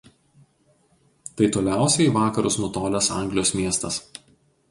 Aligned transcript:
Tai 1.41 1.49
toliausiai 1.57 2.07
į 2.11 2.15
vakarus 2.17 2.57
nutolęs 2.63 3.11
Anglijos 3.19 3.53
miestas. 3.59 4.01